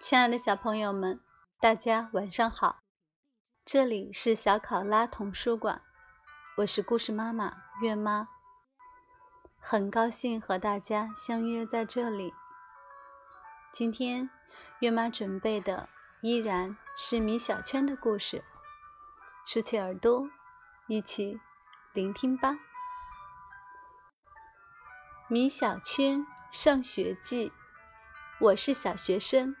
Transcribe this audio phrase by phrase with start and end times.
[0.00, 1.20] 亲爱的小朋友们，
[1.58, 2.78] 大家晚上好！
[3.64, 5.82] 这里是小考拉童书馆，
[6.58, 8.28] 我是故事妈妈月妈，
[9.58, 12.32] 很高兴和大家相约在这里。
[13.72, 14.30] 今天
[14.78, 15.88] 月妈准备的
[16.22, 18.44] 依然是米小圈的故事，
[19.44, 20.30] 竖起耳朵，
[20.86, 21.40] 一起
[21.92, 22.56] 聆听吧。
[25.26, 27.52] 米小圈上学记，
[28.38, 29.56] 我是小学生。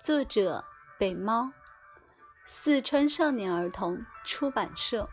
[0.00, 0.64] 作者：
[0.96, 1.52] 北猫，
[2.44, 5.10] 四川少年儿童出版社。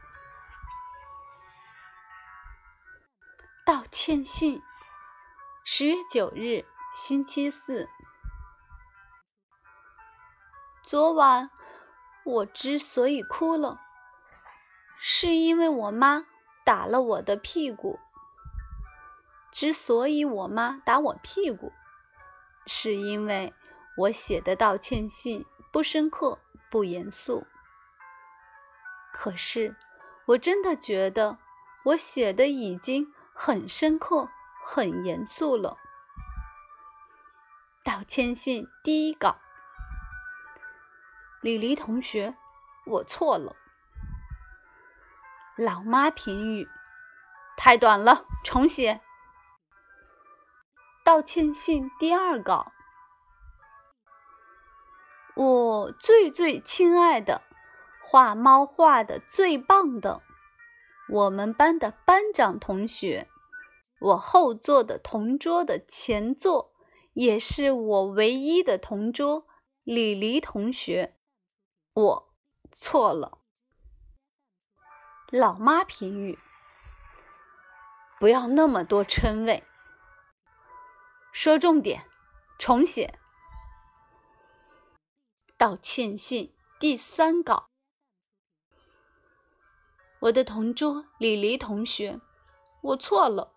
[3.66, 4.62] 道歉信，
[5.66, 6.64] 十月九日，
[6.94, 7.90] 星期四。
[10.84, 11.50] 昨晚
[12.24, 13.82] 我之所以哭了，
[15.00, 16.26] 是因为我妈
[16.64, 18.00] 打了我的屁股。
[19.52, 21.74] 之所以我妈打我屁股，
[22.68, 23.54] 是因为。
[23.98, 27.48] 我写的道歉信不深刻、不严肃，
[29.14, 29.76] 可是
[30.26, 31.38] 我真的觉得
[31.86, 34.30] 我写的已经很深刻、
[34.66, 35.78] 很严肃了。
[37.84, 39.38] 道歉信第一稿，
[41.42, 42.36] 李黎同学，
[42.86, 43.56] 我错了。
[45.56, 46.68] 老妈评语：
[47.56, 49.00] 太短了，重写。
[51.06, 52.74] 道歉信第二稿。
[55.76, 57.42] 我最最亲爱的，
[58.02, 60.22] 画猫画的最棒的，
[61.10, 63.28] 我们班的班长同学，
[64.00, 66.74] 我后座的同桌的前座，
[67.14, 69.46] 也是我唯一的同桌，
[69.84, 71.18] 李黎同学，
[71.94, 72.34] 我
[72.72, 73.40] 错了。
[75.30, 76.40] 老妈评语：
[78.18, 79.64] 不要那么多称谓，
[81.34, 82.06] 说重点，
[82.58, 83.20] 重写。
[85.58, 87.70] 道歉信第三稿，
[90.20, 92.20] 我的同桌李黎同学，
[92.82, 93.54] 我错了。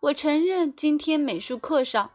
[0.00, 2.10] 我承认今天美术课上，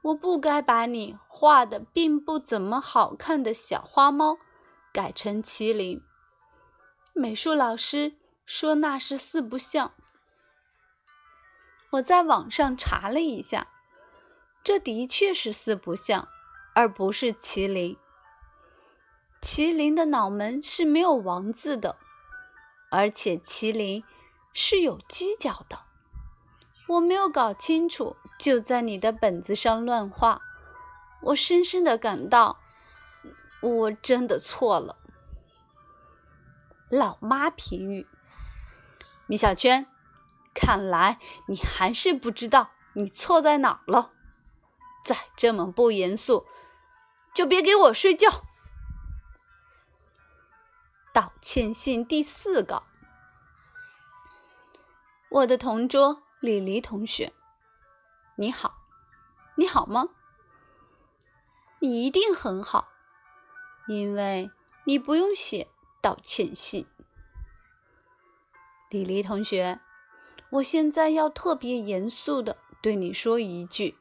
[0.00, 4.38] 我不该把你画的并不怎么好看的小花猫
[4.94, 6.00] 改成麒麟。
[7.12, 8.14] 美术老师
[8.46, 9.92] 说那是四不像。
[11.90, 13.68] 我在网上查了一下，
[14.64, 16.26] 这的确是四不像，
[16.74, 17.98] 而不是麒麟。
[19.42, 21.96] 麒麟的脑门是没有王字的，
[22.92, 24.04] 而且麒麟
[24.54, 25.80] 是有犄角的。
[26.86, 30.40] 我没有搞清楚，就在你的本子上乱画。
[31.22, 32.60] 我深深的感到，
[33.60, 34.96] 我真的错了。
[36.88, 38.06] 老妈评语：
[39.26, 39.88] 米小圈，
[40.54, 44.12] 看来你还是不知道你错在哪儿了。
[45.04, 46.46] 再这么不严肃，
[47.34, 48.44] 就别给我睡觉。
[51.42, 52.84] 道歉信第四稿，
[55.28, 57.32] 我的同桌李黎同学，
[58.36, 58.78] 你好，
[59.56, 60.10] 你好吗？
[61.80, 62.86] 你一定很好，
[63.88, 64.52] 因为
[64.84, 65.66] 你不用写
[66.00, 66.86] 道歉信。
[68.88, 69.80] 李黎同学，
[70.50, 73.98] 我现在要特别严肃的对你说一句，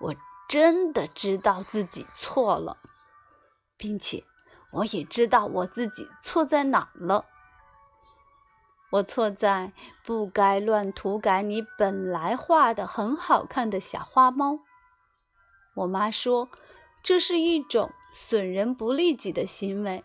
[0.00, 0.14] 我
[0.46, 2.76] 真的知道自己错了，
[3.78, 4.22] 并且。
[4.72, 7.26] 我也知道我自己错在哪儿了。
[8.90, 9.72] 我错在
[10.04, 14.60] 不该乱涂改你本来画的很好看的小花猫。
[15.74, 16.50] 我妈说
[17.02, 20.04] 这是一种损人不利己的行为。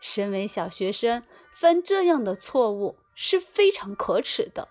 [0.00, 4.68] 身为小学生，犯这样的错误是非常可耻的。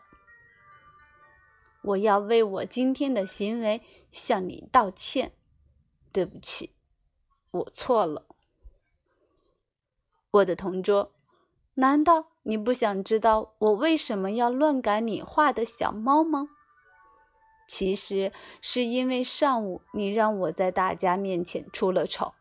[1.82, 5.34] 我要为我今天的行为向你道歉。
[6.12, 6.74] 对不起，
[7.52, 8.26] 我错了。
[10.32, 11.12] 我的同桌，
[11.76, 16.50] 难道你不想知道我为什么要乱改你画的小猫吗？
[17.68, 18.32] 其实
[18.62, 22.34] 是因为上午你让我在大家面前出了丑，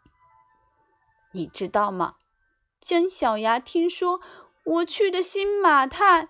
[1.32, 2.16] 你知道吗？
[2.80, 4.20] 姜小牙听说
[4.64, 6.28] 我去的新马泰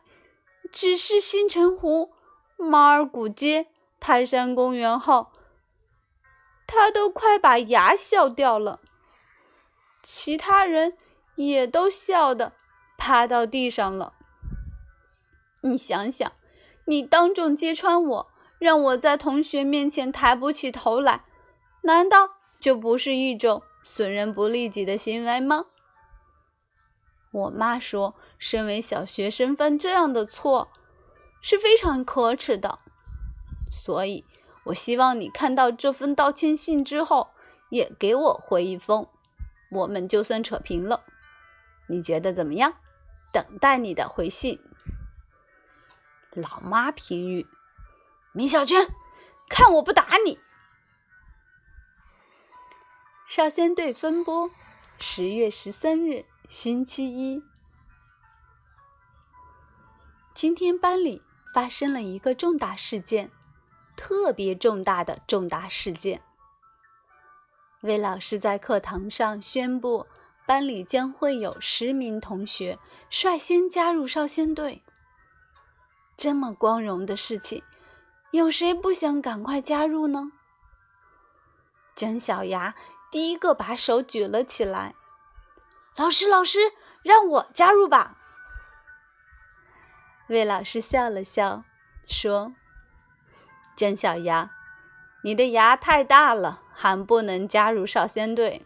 [0.71, 2.13] 只是新城湖、
[2.57, 3.67] 马尔古街、
[4.01, 5.29] 泰山公园后，
[6.67, 8.81] 他都快把牙笑掉了。
[10.03, 10.97] 其他人。
[11.37, 12.53] 也都笑得
[12.99, 14.15] 趴到地上了。
[15.63, 16.33] 你想想，
[16.85, 21.25] 你当众揭穿我，让我在同学面前抬不起头来，
[21.83, 25.67] 难道就不是一种损人不利己的行为吗？
[27.33, 30.69] 我妈说，身为小学生犯这样的错
[31.41, 32.79] 是非常可耻的。
[33.71, 34.25] 所以，
[34.65, 37.29] 我希望你看到这份道歉信之后，
[37.69, 39.09] 也给我回一封，
[39.71, 41.03] 我们就算扯平了。
[41.89, 42.75] 你觉得怎么样？
[43.33, 44.61] 等待你的回信。”
[46.33, 47.47] 老妈评语
[48.33, 48.89] ：“米小圈，
[49.49, 50.39] 看我不打你！”
[53.27, 54.51] 少先队分拨：
[54.99, 57.43] 十月十三日，星期一。
[60.35, 61.23] 今天班里
[61.55, 63.31] 发生了一个重大事件，
[63.97, 66.23] 特别重大的重大事件。
[67.81, 70.07] 魏老师在课堂上宣布，
[70.47, 72.79] 班里将会有十名同学
[73.11, 74.85] 率先加入少先队。
[76.17, 77.63] 这么光荣的事情，
[78.31, 80.33] 有谁不想赶快加入呢？
[81.95, 82.75] 姜小牙
[83.11, 84.95] 第一个把手举了起来
[85.97, 86.73] ：“老师，老师，
[87.03, 88.17] 让我加入吧！”
[90.29, 91.65] 魏老师笑了笑，
[92.07, 92.55] 说
[93.77, 94.51] ：“姜小牙，
[95.23, 98.65] 你的牙太大了，还不能加入少先队。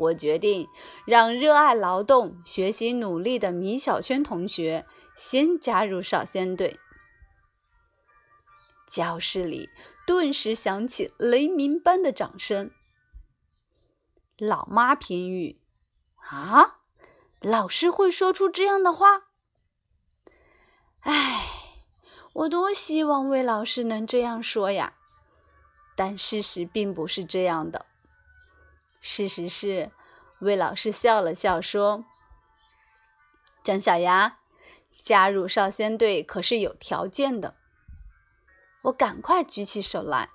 [0.00, 0.68] 我决定
[1.06, 4.86] 让热爱劳动、学习努力的米小圈同学。”
[5.16, 6.80] 先加入少先队。
[8.88, 9.68] 教室里
[10.06, 12.70] 顿时响起雷鸣般的掌声。
[14.38, 15.60] 老妈评语：
[16.16, 16.78] 啊，
[17.40, 19.24] 老师会说出这样的话？
[21.00, 21.44] 唉，
[22.32, 24.94] 我多希望魏老师能这样说呀！
[25.94, 27.84] 但事实并不是这样的。
[29.00, 29.90] 事实是，
[30.40, 32.04] 魏老师笑了笑说
[33.64, 34.36] ：“姜小牙。”
[35.02, 37.56] 加入少先队可是有条件的。
[38.82, 40.28] 我赶快举起手来，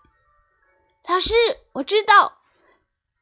[1.08, 1.36] 老师，
[1.74, 2.40] 我知道，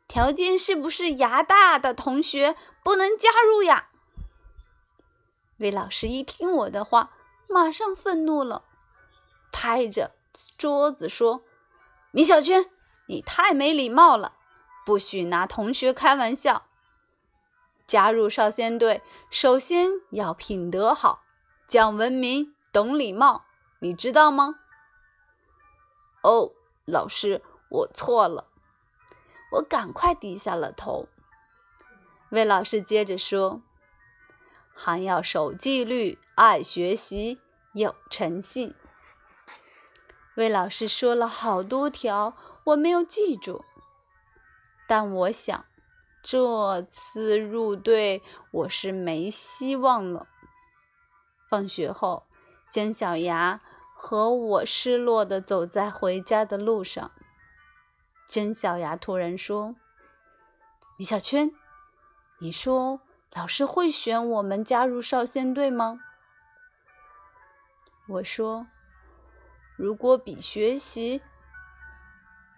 [0.07, 3.89] 条件是不是牙大的同学不能加入呀？
[5.57, 7.11] 魏老师一听我的话，
[7.49, 8.63] 马上愤怒了，
[9.51, 10.15] 拍着
[10.57, 11.43] 桌子说
[12.11, 12.69] ：“米小圈，
[13.07, 14.37] 你太没礼貌了，
[14.85, 16.63] 不许拿同学开玩笑。
[17.85, 21.23] 加入少先队，首先要品德好。”
[21.65, 23.45] 讲文明，懂礼貌，
[23.79, 24.59] 你知道吗？
[26.21, 26.51] 哦，
[26.85, 28.47] 老师，我错了。
[29.53, 31.07] 我赶快低下了头。
[32.29, 33.61] 魏老师接着说
[34.73, 37.39] ：“还要守纪律，爱学习，
[37.73, 38.75] 有诚信。”
[40.35, 42.35] 魏老师说了好多条，
[42.65, 43.63] 我没有记住。
[44.87, 45.65] 但我想，
[46.21, 48.21] 这次入队
[48.51, 50.27] 我是没希望了。
[51.49, 52.25] 放学后，
[52.69, 53.61] 姜小牙
[53.95, 57.11] 和我失落地走在回家的路上。
[58.27, 59.75] 姜小牙突然说
[60.97, 61.51] ：“米小圈，
[62.39, 63.01] 你说
[63.31, 65.99] 老师会选我们加入少先队吗？”
[68.09, 68.67] 我说
[69.77, 71.21] ：“如果比学习，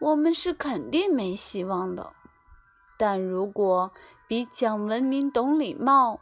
[0.05, 2.13] 我们是肯定没希望的；
[2.95, 3.91] 但如果
[4.27, 6.19] 比讲文明、懂礼貌，”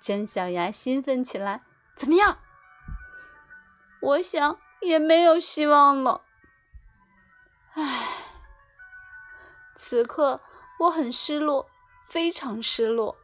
[0.00, 1.62] 姜小牙兴奋起来，
[1.94, 2.38] 怎么样？
[4.00, 6.22] 我想也没有希望了。
[7.74, 7.84] 唉，
[9.76, 10.40] 此刻
[10.80, 11.70] 我很失落，
[12.04, 13.16] 非常失落。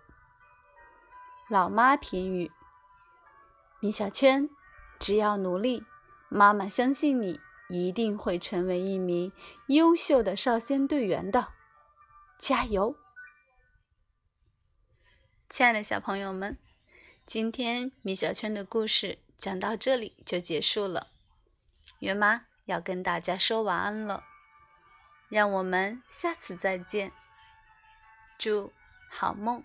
[1.48, 2.52] 老妈评语：
[3.80, 4.48] 米小圈，
[5.00, 5.84] 只要努力，
[6.28, 9.32] 妈妈相信你一定会成为一名
[9.68, 11.48] 优秀的少先队员的，
[12.38, 12.96] 加油！
[15.48, 16.58] 亲爱的小朋友们。
[17.26, 21.08] 今天米小圈的故事讲到这里就结束了，
[21.98, 24.24] 月妈要跟大家说晚安了，
[25.28, 27.12] 让我们下次再见，
[28.38, 28.72] 祝
[29.10, 29.62] 好梦。